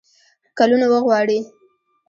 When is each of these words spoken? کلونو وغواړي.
کلونو 0.57 0.85
وغواړي. 0.93 1.39